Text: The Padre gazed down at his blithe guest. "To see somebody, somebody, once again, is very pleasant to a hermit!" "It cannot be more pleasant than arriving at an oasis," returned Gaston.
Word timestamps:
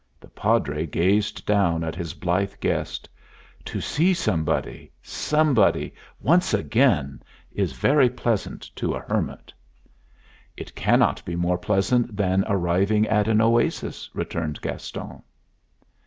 The 0.19 0.29
Padre 0.29 0.87
gazed 0.87 1.45
down 1.45 1.83
at 1.83 1.93
his 1.93 2.15
blithe 2.15 2.53
guest. 2.59 3.07
"To 3.65 3.79
see 3.79 4.15
somebody, 4.15 4.91
somebody, 5.03 5.93
once 6.19 6.55
again, 6.55 7.21
is 7.51 7.73
very 7.73 8.09
pleasant 8.09 8.75
to 8.77 8.95
a 8.95 9.01
hermit!" 9.01 9.53
"It 10.57 10.73
cannot 10.73 11.23
be 11.23 11.35
more 11.35 11.59
pleasant 11.59 12.17
than 12.17 12.43
arriving 12.47 13.07
at 13.09 13.27
an 13.27 13.41
oasis," 13.41 14.09
returned 14.15 14.59
Gaston. 14.61 15.21